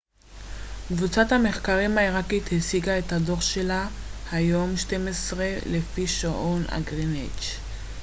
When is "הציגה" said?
2.51-2.99